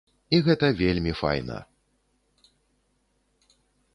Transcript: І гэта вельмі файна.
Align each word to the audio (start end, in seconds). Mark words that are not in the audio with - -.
І 0.35 0.37
гэта 0.45 0.69
вельмі 0.79 1.13
файна. 1.19 1.57